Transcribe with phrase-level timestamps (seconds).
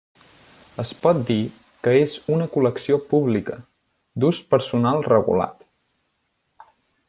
[0.83, 1.37] Es pot dir
[1.87, 3.59] que és una col·lecció pública,
[4.23, 5.65] d'ús personal regulat.